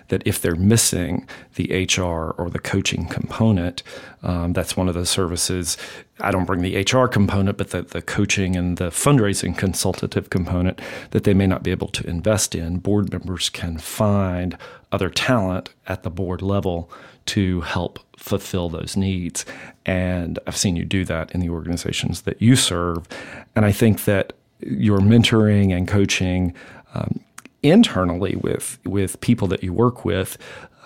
that 0.10 0.22
if 0.26 0.42
they're 0.42 0.56
missing 0.56 1.28
the 1.56 1.86
HR 1.86 2.32
or 2.38 2.50
the 2.50 2.60
coaching 2.60 3.08
component, 3.08 3.82
um, 4.22 4.54
that's 4.54 4.76
one 4.76 4.88
of 4.88 4.96
the 4.96 5.06
services. 5.06 5.78
I 6.20 6.32
don't 6.32 6.46
bring 6.46 6.62
the 6.62 6.82
HR 6.82 7.08
component, 7.08 7.58
but 7.58 7.70
the, 7.72 7.84
the 7.84 8.02
coaching 8.02 8.56
and 8.56 8.78
the 8.78 8.90
fundraising 8.90 9.58
consultative 9.58 10.30
component 10.30 10.82
that 11.12 11.24
they 11.24 11.34
may 11.34 11.48
not 11.48 11.64
be 11.64 11.72
able 11.72 11.88
to 11.90 12.08
invest 12.08 12.54
in. 12.54 12.80
Board 12.80 13.12
members 13.12 13.50
can 13.50 13.78
find 13.78 14.58
other 14.92 15.10
talent 15.10 15.74
at 15.88 16.04
the 16.04 16.10
board 16.10 16.42
level 16.42 16.92
to 17.28 17.62
help 17.62 18.00
fulfill 18.18 18.70
those 18.70 18.98
needs. 18.98 19.46
And 19.86 20.40
I've 20.48 20.58
seen 20.58 20.76
you 20.76 20.84
do 20.84 21.06
that 21.06 21.32
in 21.32 21.40
the 21.40 21.50
organizations 21.50 22.22
that 22.22 22.42
you 22.42 22.56
serve. 22.56 23.08
And 23.56 23.66
I 23.66 23.72
think 23.72 24.06
that 24.06 24.34
your 24.62 25.00
mentoring 25.00 25.76
and 25.76 25.88
coaching 25.88 26.54
um, 26.94 27.20
internally 27.64 28.36
with 28.36 28.80
with 28.86 29.20
people 29.22 29.48
that 29.50 29.64
you 29.64 29.74
work 29.74 30.06
with, 30.06 30.38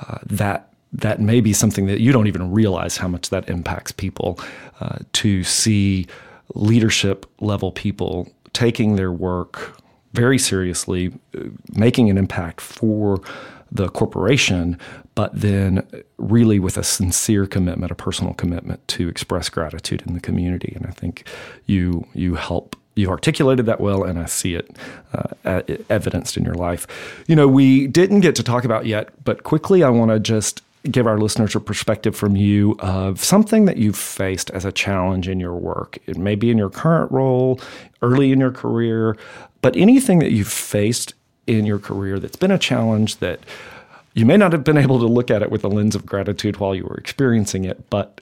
uh, 0.02 0.20
that 0.26 0.74
that 0.92 1.20
may 1.20 1.42
be 1.42 1.54
something 1.54 1.88
that 1.88 2.00
you 2.00 2.12
don't 2.12 2.28
even 2.28 2.52
realize 2.52 2.98
how 2.98 3.08
much 3.08 3.30
that 3.30 3.50
impacts 3.50 3.92
people. 3.92 4.40
Uh, 4.80 4.98
to 5.14 5.44
see 5.44 6.06
leadership 6.56 7.26
level 7.40 7.72
people 7.72 8.32
taking 8.54 8.96
their 8.96 9.12
work 9.12 9.78
very 10.14 10.38
seriously, 10.38 11.14
uh, 11.38 11.46
making 11.74 12.10
an 12.10 12.18
impact 12.18 12.62
for 12.62 13.22
the 13.72 13.90
corporation, 13.90 14.78
but 15.16 15.32
then 15.34 15.86
really 16.18 16.60
with 16.60 16.78
a 16.78 16.84
sincere 16.84 17.48
commitment, 17.48 17.92
a 17.92 17.96
personal 17.96 18.34
commitment 18.36 18.88
to 18.88 19.10
express 19.10 19.50
gratitude 19.50 20.04
in 20.06 20.14
the 20.14 20.20
community. 20.20 20.74
And 20.76 20.86
I 20.86 20.92
think 20.92 21.28
you 21.66 22.06
you 22.14 22.36
help 22.36 22.76
you 22.96 23.10
articulated 23.10 23.66
that 23.66 23.80
well, 23.80 24.04
and 24.04 24.20
I 24.20 24.26
see 24.26 24.56
it 24.56 24.76
uh, 25.46 25.62
evidenced 25.90 26.38
in 26.38 26.44
your 26.44 26.56
life. 26.56 26.88
You 27.28 27.36
know, 27.36 27.48
we 27.48 27.88
didn't 27.88 28.20
get 28.20 28.36
to 28.36 28.44
talk 28.44 28.64
about 28.64 28.86
yet, 28.86 29.10
but 29.24 29.44
quickly, 29.44 29.84
I 29.84 29.90
want 29.90 30.12
to 30.12 30.20
just 30.20 30.62
give 30.92 31.08
our 31.08 31.18
listeners 31.18 31.56
a 31.56 31.60
perspective 31.60 32.16
from 32.16 32.36
you 32.36 32.76
of 32.80 33.24
something 33.24 33.66
that 33.66 33.78
you've 33.78 33.98
faced 33.98 34.50
as 34.52 34.66
a 34.66 34.72
challenge 34.72 35.28
in 35.28 35.40
your 35.40 35.56
work. 35.56 35.98
It 36.08 36.18
may 36.18 36.36
be 36.36 36.52
in 36.52 36.58
your 36.58 36.70
current 36.70 37.12
role, 37.12 37.60
early 38.02 38.32
in 38.32 38.40
your 38.40 38.52
career, 38.52 39.18
but 39.62 39.76
anything 39.78 40.20
that 40.20 40.32
you've 40.32 40.50
faced 40.52 41.14
in 41.48 41.66
your 41.66 41.80
career 41.80 42.20
that's 42.20 42.36
been 42.36 42.52
a 42.52 42.58
challenge 42.58 43.18
that 43.18 43.40
you 44.14 44.26
may 44.26 44.38
not 44.38 44.52
have 44.52 44.64
been 44.64 44.78
able 44.78 45.00
to 45.00 45.08
look 45.08 45.32
at 45.32 45.42
it 45.42 45.50
with 45.50 45.64
a 45.64 45.68
lens 45.68 45.96
of 45.96 46.06
gratitude 46.06 46.58
while 46.58 46.76
you 46.76 46.84
were 46.84 46.98
experiencing 46.98 47.64
it, 47.64 47.90
but 47.90 48.22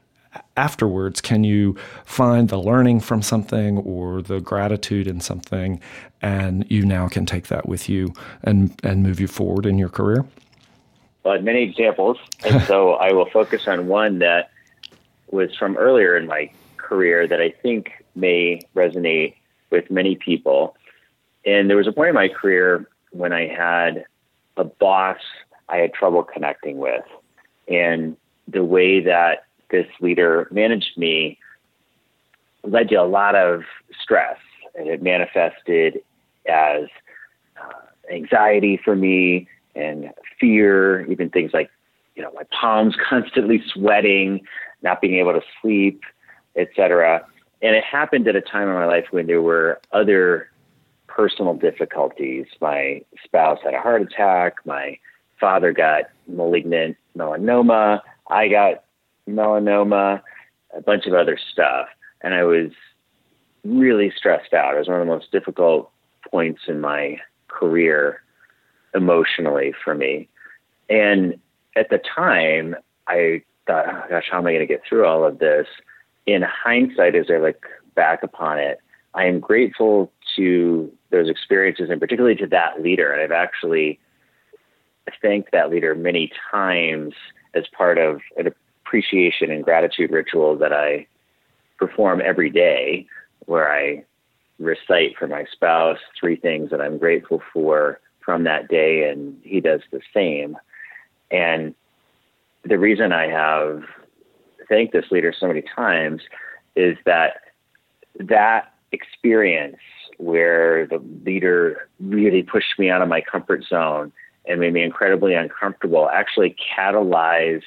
afterwards 0.56 1.22
can 1.22 1.44
you 1.44 1.76
find 2.06 2.50
the 2.50 2.58
learning 2.58 3.00
from 3.00 3.22
something 3.22 3.78
or 3.80 4.22
the 4.22 4.40
gratitude 4.40 5.08
in 5.08 5.20
something 5.20 5.80
and 6.22 6.66
you 6.70 6.86
now 6.86 7.08
can 7.08 7.26
take 7.26 7.48
that 7.48 7.68
with 7.68 7.90
you 7.90 8.14
and 8.44 8.74
and 8.84 9.04
move 9.04 9.20
you 9.20 9.28
forward 9.28 9.66
in 9.66 9.78
your 9.78 9.90
career? 9.90 10.26
Well 11.24 11.42
many 11.42 11.64
examples 11.64 12.18
and 12.44 12.62
so 12.64 12.94
i 12.94 13.12
will 13.12 13.30
focus 13.30 13.68
on 13.68 13.88
one 13.88 14.20
that 14.20 14.52
was 15.32 15.56
from 15.56 15.78
earlier 15.78 16.16
in 16.18 16.28
my 16.28 16.52
career 16.78 17.28
that 17.28 17.42
i 17.42 17.50
think 17.50 17.92
may 18.16 18.62
resonate 18.76 19.36
with 19.72 19.90
many 19.90 20.16
people. 20.16 20.76
And 21.46 21.70
there 21.70 21.78
was 21.78 21.88
a 21.88 21.92
point 21.92 22.10
in 22.10 22.16
my 22.16 22.28
career 22.28 22.88
when 23.12 23.34
i 23.34 23.48
had 23.48 24.06
a 24.58 24.64
boss 24.64 25.18
i 25.68 25.78
had 25.78 25.94
trouble 25.94 26.24
connecting 26.24 26.78
with 26.78 27.04
and 27.68 28.16
the 28.48 28.64
way 28.64 29.02
that 29.02 29.46
this 29.72 29.88
leader 30.00 30.48
managed 30.52 30.98
me 30.98 31.38
led 32.64 32.90
to 32.90 32.96
a 32.96 33.04
lot 33.04 33.36
of 33.36 33.64
stress, 34.02 34.38
and 34.76 34.88
it 34.88 35.02
manifested 35.02 36.02
as 36.48 36.84
uh, 37.58 38.14
anxiety 38.14 38.80
for 38.84 38.96
me 38.96 39.48
and 39.76 40.12
fear, 40.40 41.06
even 41.12 41.30
things 41.30 41.52
like, 41.54 41.70
you 42.16 42.22
know, 42.22 42.32
my 42.34 42.44
palms 42.52 42.96
constantly 43.10 43.64
sweating, 43.74 44.42
not 44.82 45.02
being 45.02 45.16
able 45.16 45.34
to 45.34 45.42
sleep, 45.62 46.02
etc. 46.56 47.26
And 47.62 47.76
it 47.76 47.84
happened 47.84 48.28
at 48.28 48.36
a 48.36 48.42
time 48.42 48.68
in 48.68 48.74
my 48.74 48.86
life 48.86 49.06
when 49.12 49.28
there 49.28 49.42
were 49.42 49.80
other 49.92 50.50
personal 51.08 51.54
difficulties. 51.54 52.46
My 52.60 53.02
spouse 53.24 53.60
had 53.64 53.74
a 53.74 53.80
heart 53.80 54.02
attack. 54.02 54.58
My 54.66 54.98
father 55.40 55.72
got 55.74 56.06
malignant 56.28 56.98
melanoma. 57.18 58.02
I 58.30 58.48
got 58.48 58.84
melanoma, 59.32 60.22
a 60.76 60.82
bunch 60.82 61.06
of 61.06 61.14
other 61.14 61.38
stuff. 61.52 61.88
And 62.22 62.34
I 62.34 62.44
was 62.44 62.72
really 63.64 64.12
stressed 64.16 64.54
out. 64.54 64.76
It 64.76 64.80
was 64.80 64.88
one 64.88 65.00
of 65.00 65.06
the 65.06 65.14
most 65.14 65.32
difficult 65.32 65.92
points 66.30 66.62
in 66.68 66.80
my 66.80 67.18
career 67.48 68.22
emotionally 68.94 69.74
for 69.84 69.96
me. 69.96 70.28
And 70.90 71.40
at 71.76 71.90
the 71.90 72.00
time, 72.16 72.76
I 73.08 73.44
thought, 73.68 73.86
oh 73.88 74.04
gosh, 74.10 74.26
how 74.32 74.40
am 74.40 74.48
I 74.48 74.52
going 74.52 74.68
to 74.68 74.74
get 74.74 74.82
through 74.88 75.06
all 75.06 75.24
of 75.24 75.40
this? 75.40 75.68
In 76.26 76.42
hindsight, 76.42 77.16
as 77.16 77.28
I 77.30 77.38
look 77.38 77.66
back 77.96 78.24
upon 78.24 78.60
it, 78.60 78.80
I 79.14 79.26
am 79.26 79.40
grateful 79.40 80.12
to 80.36 80.92
those 81.12 81.30
experiences 81.30 81.90
and 81.90 82.00
particularly 82.00 82.36
to 82.38 82.48
that 82.48 82.82
leader. 82.82 83.12
And 83.12 83.22
I've 83.22 83.32
actually 83.32 84.00
thanked 85.22 85.52
that 85.52 85.70
leader 85.70 85.94
many 85.96 86.32
times 86.52 87.14
as 87.54 87.66
part 87.76 87.98
of 87.98 88.22
appreciation 88.92 89.50
and 89.52 89.64
gratitude 89.64 90.12
ritual 90.12 90.58
that 90.58 90.74
I 90.74 91.08
perform 91.78 92.22
every 92.22 92.50
day, 92.50 93.08
where 93.46 93.72
I 93.72 94.04
recite 94.60 95.18
for 95.18 95.28
my 95.28 95.46
spouse 95.50 95.98
three 96.20 96.36
things 96.36 96.72
that 96.72 96.82
I'm 96.82 96.98
grateful 96.98 97.42
for 97.54 98.02
from 98.20 98.44
that 98.44 98.68
day, 98.68 99.10
and 99.10 99.40
he 99.44 99.62
does 99.62 99.80
the 99.94 100.02
same. 100.14 100.58
And 101.32 101.74
the 102.66 102.78
reason 102.78 103.14
I 103.14 103.30
have 103.30 103.84
thanked 104.68 104.92
this 104.92 105.10
leader 105.10 105.34
so 105.40 105.48
many 105.48 105.64
times 105.74 106.22
is 106.76 106.98
that 107.06 107.38
that 108.20 108.74
experience 108.92 109.78
where 110.18 110.86
the 110.86 111.02
leader 111.26 111.88
really 112.02 112.44
pushed 112.44 112.78
me 112.78 112.90
out 112.90 113.02
of 113.02 113.08
my 113.08 113.22
comfort 113.22 113.64
zone 113.64 114.12
and 114.46 114.60
made 114.60 114.74
me 114.74 114.84
incredibly 114.84 115.34
uncomfortable 115.34 116.10
actually 116.10 116.58
catalyzed 116.78 117.64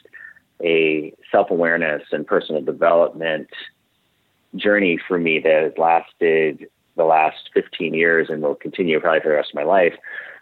a 0.62 1.12
self 1.30 1.50
awareness 1.50 2.02
and 2.12 2.26
personal 2.26 2.62
development 2.62 3.49
journey 4.56 4.99
for 5.08 5.18
me 5.18 5.40
that 5.40 5.62
has 5.62 5.73
lasted 5.78 6.68
the 6.96 7.04
last 7.04 7.50
15 7.54 7.92
years 7.92 8.28
and 8.30 8.42
will 8.42 8.54
continue 8.54 9.00
probably 9.00 9.20
for 9.20 9.28
the 9.28 9.34
rest 9.34 9.50
of 9.50 9.56
my 9.56 9.64
life, 9.64 9.94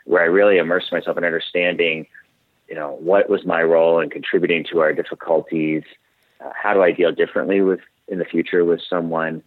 where 0.04 0.22
I 0.22 0.26
really 0.26 0.58
immersed 0.58 0.92
myself 0.92 1.16
in 1.16 1.24
understanding, 1.24 2.06
you 2.68 2.74
know, 2.74 2.96
what 3.00 3.30
was 3.30 3.44
my 3.46 3.62
role 3.62 4.00
in 4.00 4.10
contributing 4.10 4.64
to 4.70 4.80
our 4.80 4.92
difficulties. 4.92 5.82
Uh, 6.44 6.50
how 6.54 6.74
do 6.74 6.82
I 6.82 6.92
deal 6.92 7.12
differently 7.12 7.62
with 7.62 7.80
in 8.08 8.18
the 8.18 8.24
future 8.24 8.64
with 8.64 8.80
someone 8.88 9.42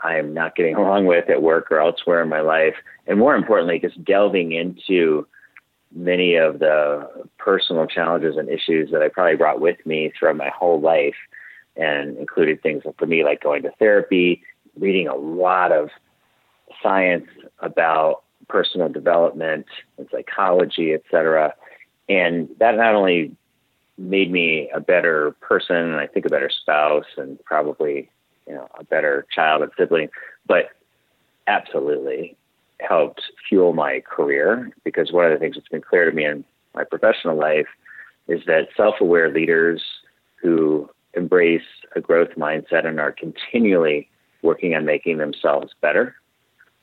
I'm 0.00 0.34
not 0.34 0.56
getting 0.56 0.74
along 0.76 1.06
with 1.06 1.30
at 1.30 1.42
work 1.42 1.70
or 1.70 1.80
elsewhere 1.80 2.22
in 2.22 2.28
my 2.28 2.40
life, 2.40 2.74
and 3.06 3.18
more 3.18 3.34
importantly, 3.34 3.78
just 3.78 4.02
delving 4.04 4.52
into 4.52 5.26
many 5.94 6.36
of 6.36 6.58
the 6.58 7.08
personal 7.38 7.86
challenges 7.86 8.36
and 8.36 8.48
issues 8.48 8.90
that 8.90 9.02
I 9.02 9.08
probably 9.08 9.36
brought 9.36 9.60
with 9.60 9.84
me 9.86 10.12
throughout 10.18 10.36
my 10.36 10.50
whole 10.50 10.80
life, 10.80 11.16
and 11.76 12.16
included 12.18 12.62
things 12.62 12.82
for 12.98 13.06
me 13.06 13.24
like 13.24 13.42
going 13.42 13.62
to 13.62 13.70
therapy, 13.78 14.42
reading 14.78 15.08
a 15.08 15.14
lot 15.14 15.72
of 15.72 15.90
science 16.82 17.28
about 17.60 18.22
personal 18.48 18.88
development 18.88 19.66
and 19.96 20.08
psychology, 20.10 20.92
et 20.92 21.02
cetera. 21.10 21.54
And 22.08 22.48
that 22.58 22.76
not 22.76 22.94
only 22.94 23.36
made 23.96 24.30
me 24.30 24.70
a 24.74 24.80
better 24.80 25.32
person 25.40 25.76
and 25.76 25.96
I 25.96 26.06
think 26.06 26.26
a 26.26 26.30
better 26.30 26.50
spouse 26.50 27.06
and 27.16 27.42
probably, 27.44 28.10
you 28.46 28.54
know, 28.54 28.68
a 28.78 28.84
better 28.84 29.26
child 29.34 29.62
and 29.62 29.72
sibling, 29.76 30.08
but 30.46 30.70
absolutely 31.46 32.36
helped 32.80 33.22
fuel 33.48 33.72
my 33.72 34.00
career 34.00 34.70
because 34.84 35.12
one 35.12 35.24
of 35.24 35.32
the 35.32 35.38
things 35.38 35.56
that's 35.56 35.68
been 35.68 35.82
clear 35.82 36.08
to 36.08 36.14
me 36.14 36.24
in 36.24 36.44
my 36.74 36.84
professional 36.84 37.36
life 37.36 37.66
is 38.28 38.40
that 38.46 38.68
self-aware 38.76 39.32
leaders 39.32 39.82
who 40.40 40.88
embrace 41.14 41.62
a 41.96 42.00
growth 42.00 42.30
mindset 42.36 42.86
and 42.86 43.00
are 43.00 43.12
continually 43.12 44.08
working 44.42 44.74
on 44.74 44.84
making 44.84 45.18
themselves 45.18 45.72
better 45.80 46.14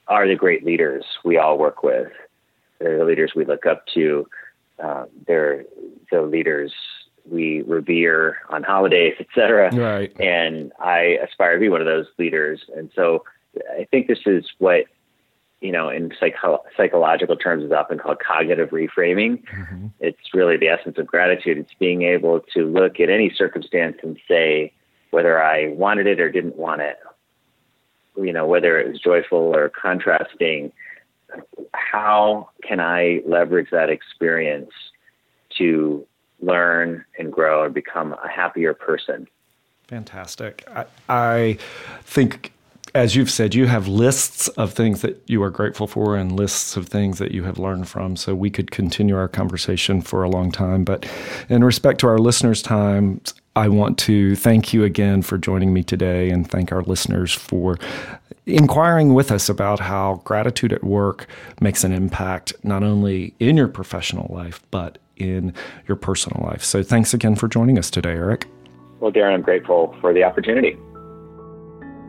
are 0.08 0.27
the 0.27 0.36
great 0.36 0.65
leaders 0.65 1.05
we 1.23 1.38
all 1.38 1.58
work 1.58 1.84
with. 1.84 2.12
They're 2.79 2.97
the 2.97 3.05
leaders 3.05 3.31
we 3.36 3.45
look 3.45 3.65
up 3.65 3.86
to. 3.93 4.27
Uh, 4.84 5.05
they're 5.25 5.63
the 6.12 6.21
leaders 6.21 6.73
we 7.29 7.62
revere 7.63 8.38
on 8.49 8.63
holidays, 8.63 9.15
etc. 9.19 9.73
Right. 9.73 10.13
And 10.19 10.73
I 10.79 11.17
aspire 11.23 11.55
to 11.55 11.60
be 11.60 11.69
one 11.69 11.81
of 11.81 11.88
those 11.88 12.08
leaders. 12.17 12.62
And 12.75 12.91
so 12.95 13.23
I 13.79 13.86
think 13.89 14.08
this 14.08 14.19
is 14.25 14.45
what 14.58 14.86
you 15.62 15.72
know, 15.72 15.89
in 15.89 16.12
psycho- 16.20 16.63
psychological 16.76 17.36
terms, 17.36 17.63
is 17.63 17.72
often 17.72 17.98
called 17.98 18.18
cognitive 18.20 18.70
reframing. 18.70 19.44
Mm-hmm. 19.46 19.88
It's 20.00 20.34
really 20.34 20.58
the 20.58 20.68
essence 20.68 20.98
of 20.98 21.08
gratitude. 21.08 21.58
It's 21.58 21.74
being 21.80 22.04
able 22.04 22.41
to 22.54 22.65
look 22.65 23.00
at 23.00 23.10
any 23.10 23.34
circumstance 23.36 23.98
and 24.04 24.20
say 24.28 24.74
whether 25.12 25.41
I 25.41 25.70
wanted 25.70 26.08
it 26.08 26.20
or 26.20 26.30
didn't 26.30 26.58
want 26.58 26.82
it, 26.82 26.98
you 28.18 28.34
know, 28.34 28.46
whether 28.46 28.80
it 28.80 28.89
was 28.89 29.00
joyful 29.00 29.56
or 29.56 29.70
contrasting. 29.70 30.72
How 31.74 32.50
can 32.62 32.80
I 32.80 33.22
leverage 33.26 33.70
that 33.72 33.89
experience 33.89 34.72
to 35.58 36.06
learn 36.41 37.06
and 37.18 37.32
grow 37.32 37.63
and 37.63 37.74
become 37.74 38.13
a 38.24 38.28
happier 38.28 38.74
person? 38.74 39.28
Fantastic. 39.88 40.63
I, 40.68 40.86
I 41.08 41.58
think 42.02 42.52
as 42.95 43.13
you've 43.13 43.29
said, 43.29 43.53
you 43.53 43.67
have 43.67 43.89
lists 43.89 44.47
of 44.47 44.71
things 44.71 45.01
that 45.01 45.21
you 45.27 45.43
are 45.43 45.49
grateful 45.49 45.86
for 45.86 46.15
and 46.15 46.31
lists 46.31 46.77
of 46.77 46.88
things 46.88 47.19
that 47.19 47.34
you 47.34 47.43
have 47.43 47.60
learned 47.60 47.89
from. 47.89 48.15
So 48.15 48.34
we 48.34 48.49
could 48.49 48.71
continue 48.71 49.17
our 49.17 49.27
conversation 49.27 50.01
for 50.01 50.23
a 50.23 50.29
long 50.29 50.49
time. 50.49 50.86
But 50.86 51.05
in 51.49 51.62
respect 51.62 51.99
to 51.99 52.08
our 52.08 52.17
listeners' 52.17 52.62
time, 52.62 53.19
I 53.58 53.67
want 53.67 53.97
to 53.99 54.38
thank 54.38 54.73
you 54.73 54.86
again 54.86 55.23
for 55.23 55.38
joining 55.38 55.73
me 55.73 55.84
today 55.84 56.29
and 56.29 56.49
thank 56.49 56.71
our 56.71 56.84
listeners 56.84 57.34
for 57.34 57.77
inquiring 58.45 59.13
with 59.13 59.29
us 59.29 59.49
about 59.49 59.81
how 59.81 60.21
gratitude 60.23 60.71
at 60.71 60.84
work 60.84 61.27
makes 61.60 61.84
an 61.84 61.91
impact 61.91 62.53
not 62.63 62.81
only 62.81 63.34
in 63.41 63.58
your 63.58 63.67
professional 63.67 64.34
life, 64.34 64.62
but 64.71 64.99
in 65.17 65.53
your 65.86 65.97
personal 65.97 66.45
life. 66.45 66.63
So 66.63 66.81
thanks 66.81 67.13
again 67.13 67.36
for 67.36 67.49
joining 67.49 67.77
us 67.77 67.89
today, 67.89 68.12
Eric. 68.12 68.47
Well, 69.01 69.12
Darren, 69.12 69.34
I'm 69.34 69.41
grateful 69.41 69.93
for 69.99 70.13
the 70.13 70.23
opportunity. 70.23 70.77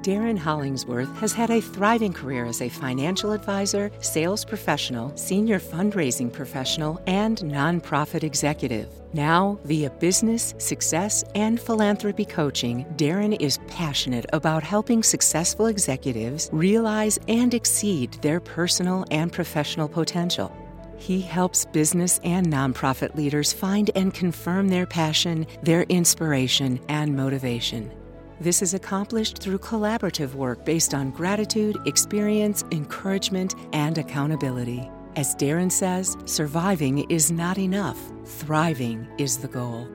Darren 0.07 0.39
Hollingsworth 0.39 1.13
has 1.17 1.33
had 1.33 1.51
a 1.51 1.61
thriving 1.61 2.13
career 2.13 2.45
as 2.45 2.63
a 2.63 2.69
financial 2.69 3.33
advisor, 3.33 3.91
sales 3.99 4.45
professional, 4.45 5.11
senior 5.17 5.59
fundraising 5.59 6.33
professional, 6.33 7.03
and 7.09 7.39
nonprofit 7.39 8.23
executive. 8.23 8.89
Now, 9.13 9.59
via 9.65 9.91
business, 9.91 10.55
success, 10.59 11.25
and 11.35 11.61
philanthropy 11.61 12.25
coaching, 12.25 12.85
Darren 12.95 13.37
is 13.41 13.59
passionate 13.67 14.27
about 14.33 14.63
helping 14.63 15.03
successful 15.03 15.67
executives 15.67 16.51
realize 16.53 17.19
and 17.27 17.53
exceed 17.53 18.13
their 18.23 18.39
personal 18.39 19.05
and 19.11 19.33
professional 19.33 19.89
potential. 19.89 20.57
He 20.99 21.21
helps 21.21 21.65
business 21.65 22.21
and 22.23 22.47
nonprofit 22.47 23.17
leaders 23.17 23.53
find 23.53 23.91
and 23.97 24.15
confirm 24.15 24.69
their 24.69 24.87
passion, 24.87 25.49
their 25.65 25.83
inspiration, 25.83 26.79
and 26.89 27.17
motivation. 27.17 27.91
This 28.39 28.61
is 28.61 28.75
accomplished 28.75 29.39
through 29.39 29.59
collaborative 29.59 30.35
work 30.35 30.65
based 30.67 30.93
on 30.93 31.11
gratitude, 31.11 31.79
experience, 31.87 32.65
encouragement, 32.71 33.55
and 33.73 33.97
accountability. 33.97 34.91
As 35.17 35.35
Darren 35.37 35.73
says, 35.73 36.19
surviving 36.27 37.11
is 37.11 37.33
not 37.33 37.57
enough, 37.57 37.99
thriving 38.27 39.09
is 39.17 39.39
the 39.39 39.49
goal. 39.49 39.89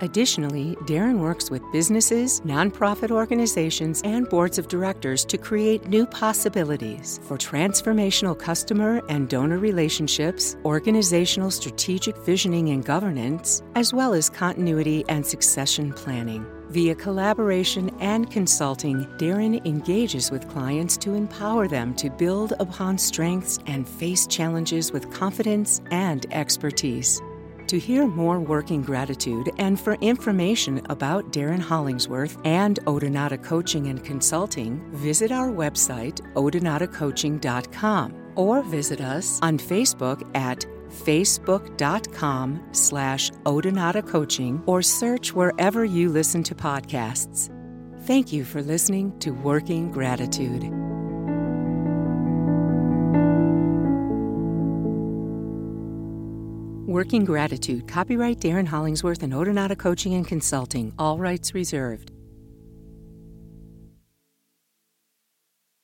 Additionally, 0.00 0.76
Darren 0.82 1.20
works 1.20 1.48
with 1.48 1.62
businesses, 1.72 2.40
nonprofit 2.40 3.12
organizations, 3.12 4.02
and 4.04 4.28
boards 4.28 4.58
of 4.58 4.66
directors 4.66 5.24
to 5.24 5.38
create 5.38 5.86
new 5.86 6.06
possibilities 6.06 7.20
for 7.22 7.38
transformational 7.38 8.38
customer 8.38 9.00
and 9.08 9.28
donor 9.28 9.58
relationships, 9.58 10.56
organizational 10.64 11.52
strategic 11.52 12.16
visioning 12.18 12.70
and 12.70 12.84
governance, 12.84 13.62
as 13.76 13.94
well 13.94 14.12
as 14.12 14.28
continuity 14.28 15.04
and 15.08 15.24
succession 15.24 15.92
planning. 15.92 16.44
Via 16.70 16.94
collaboration 16.96 17.90
and 18.00 18.28
consulting, 18.30 19.06
Darren 19.18 19.64
engages 19.64 20.32
with 20.32 20.48
clients 20.48 20.96
to 20.96 21.14
empower 21.14 21.68
them 21.68 21.94
to 21.94 22.10
build 22.10 22.54
upon 22.58 22.98
strengths 22.98 23.60
and 23.66 23.88
face 23.88 24.26
challenges 24.26 24.90
with 24.90 25.10
confidence 25.12 25.80
and 25.92 26.26
expertise. 26.32 27.22
To 27.68 27.78
hear 27.78 28.06
more 28.06 28.40
Working 28.40 28.82
Gratitude 28.82 29.50
and 29.58 29.78
for 29.78 29.94
information 30.00 30.84
about 30.88 31.32
Darren 31.32 31.60
Hollingsworth 31.60 32.36
and 32.44 32.78
Odonata 32.84 33.42
Coaching 33.42 33.86
and 33.88 34.04
Consulting, 34.04 34.80
visit 34.92 35.32
our 35.32 35.48
website, 35.48 36.20
odonatacoaching.com, 36.34 38.14
or 38.36 38.62
visit 38.62 39.00
us 39.00 39.38
on 39.42 39.58
Facebook 39.58 40.36
at 40.36 40.64
facebook.com 40.96 42.68
slash 42.72 43.30
odonata 43.44 44.06
coaching 44.06 44.62
or 44.66 44.82
search 44.82 45.32
wherever 45.32 45.84
you 45.84 46.08
listen 46.08 46.42
to 46.44 46.54
podcasts. 46.54 47.52
Thank 48.02 48.32
you 48.32 48.44
for 48.44 48.62
listening 48.62 49.18
to 49.18 49.32
Working 49.32 49.90
Gratitude. 49.92 50.64
Working 56.86 57.24
Gratitude, 57.24 57.88
copyright 57.88 58.38
Darren 58.40 58.66
Hollingsworth 58.66 59.22
and 59.22 59.32
Odonata 59.32 59.76
Coaching 59.76 60.14
and 60.14 60.26
Consulting, 60.26 60.94
all 60.98 61.18
rights 61.18 61.52
reserved. 61.52 62.15